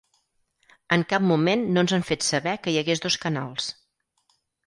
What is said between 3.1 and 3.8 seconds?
canals.